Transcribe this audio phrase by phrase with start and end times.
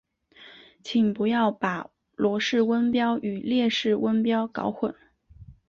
[0.83, 4.95] 请不要把罗氏温标与列氏温标搞混。